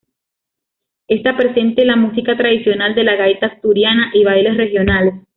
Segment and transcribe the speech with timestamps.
[1.07, 5.13] Esta presente la música tradicional de la gaita asturiana y bailes regionales.